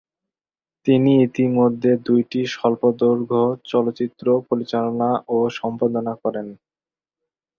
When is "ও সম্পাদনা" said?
5.27-6.13